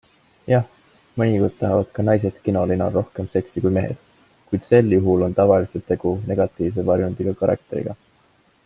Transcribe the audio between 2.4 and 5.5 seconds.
kinolinal rohkem seksi kui mehed, kuid sel juhul on